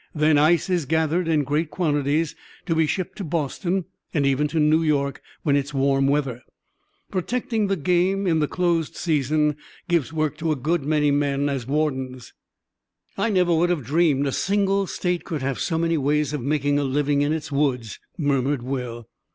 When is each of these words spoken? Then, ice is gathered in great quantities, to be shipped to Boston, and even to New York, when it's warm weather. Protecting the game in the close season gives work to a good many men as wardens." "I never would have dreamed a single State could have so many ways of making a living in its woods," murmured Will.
Then, 0.15 0.35
ice 0.39 0.67
is 0.67 0.87
gathered 0.87 1.27
in 1.27 1.43
great 1.43 1.69
quantities, 1.69 2.35
to 2.65 2.73
be 2.73 2.87
shipped 2.87 3.19
to 3.19 3.23
Boston, 3.23 3.85
and 4.15 4.25
even 4.25 4.47
to 4.47 4.59
New 4.59 4.81
York, 4.81 5.21
when 5.43 5.55
it's 5.55 5.75
warm 5.75 6.07
weather. 6.07 6.41
Protecting 7.11 7.67
the 7.67 7.75
game 7.75 8.25
in 8.25 8.39
the 8.39 8.47
close 8.47 8.91
season 8.97 9.57
gives 9.87 10.11
work 10.11 10.37
to 10.37 10.51
a 10.51 10.55
good 10.55 10.83
many 10.83 11.11
men 11.11 11.49
as 11.49 11.67
wardens." 11.67 12.33
"I 13.15 13.29
never 13.29 13.53
would 13.53 13.69
have 13.69 13.85
dreamed 13.85 14.25
a 14.25 14.31
single 14.31 14.87
State 14.87 15.23
could 15.23 15.43
have 15.43 15.59
so 15.59 15.77
many 15.77 15.99
ways 15.99 16.33
of 16.33 16.41
making 16.41 16.79
a 16.79 16.83
living 16.83 17.21
in 17.21 17.31
its 17.31 17.51
woods," 17.51 17.99
murmured 18.17 18.63
Will. 18.63 19.07